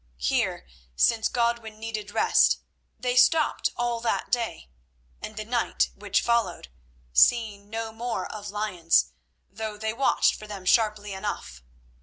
Here, 0.17 0.67
since 0.95 1.27
Godwin 1.27 1.79
needed 1.79 2.09
rest, 2.09 2.57
they 2.99 3.15
stopped 3.15 3.69
all 3.75 3.99
that 3.99 4.31
day 4.31 4.71
and 5.21 5.37
the 5.37 5.45
night 5.45 5.91
which 5.93 6.21
followed, 6.23 6.69
seeing 7.13 7.69
no 7.69 7.91
more 7.91 8.25
of 8.33 8.49
lions, 8.49 9.11
though 9.47 9.77
they 9.77 9.93
watched 9.93 10.33
for 10.33 10.47
them 10.47 10.65
sharply 10.65 11.13
enough. 11.13 11.61